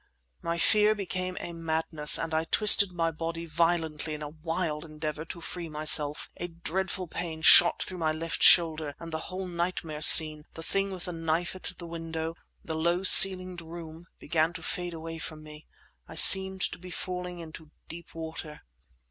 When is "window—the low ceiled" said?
11.85-13.61